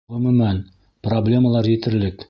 Ғөмүмән, 0.13 0.61
проблемалар 1.09 1.71
етерлек. 1.77 2.19